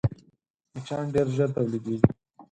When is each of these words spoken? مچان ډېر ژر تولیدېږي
مچان 0.73 1.05
ډېر 1.13 1.27
ژر 1.35 1.49
تولیدېږي 1.55 2.07